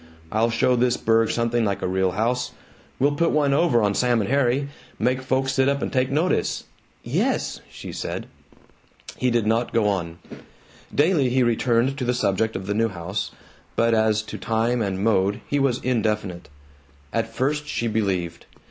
I'll 0.31 0.49
show 0.49 0.75
this 0.75 0.97
burg 0.97 1.29
something 1.29 1.63
like 1.63 1.83
a 1.83 1.87
real 1.87 2.13
house! 2.13 2.53
We'll 2.97 3.11
put 3.15 3.29
one 3.29 3.53
over 3.53 3.83
on 3.83 3.93
Sam 3.93 4.19
and 4.19 4.31
Harry! 4.31 4.67
Make 4.97 5.21
folks 5.21 5.53
sit 5.53 5.69
up 5.69 5.79
an' 5.83 5.91
take 5.91 6.09
notice!" 6.09 6.63
"Yes," 7.03 7.61
she 7.69 7.91
said. 7.91 8.25
He 9.17 9.29
did 9.29 9.45
not 9.45 9.73
go 9.75 9.87
on. 9.87 10.17
Daily 10.91 11.29
he 11.29 11.43
returned 11.43 11.99
to 11.99 12.03
the 12.03 12.15
subject 12.15 12.55
of 12.55 12.65
the 12.65 12.73
new 12.73 12.89
house, 12.89 13.29
but 13.75 13.93
as 13.93 14.23
to 14.23 14.39
time 14.39 14.81
and 14.81 15.03
mode 15.03 15.39
he 15.47 15.59
was 15.59 15.77
indefinite. 15.83 16.49
At 17.13 17.31
first 17.31 17.67
she 17.67 17.87
believed. 17.87 18.47